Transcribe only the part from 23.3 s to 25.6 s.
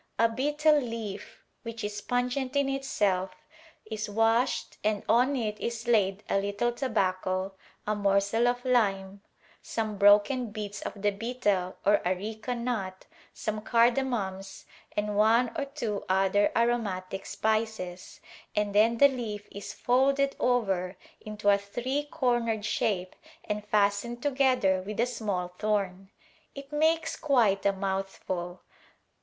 and fastened together with a small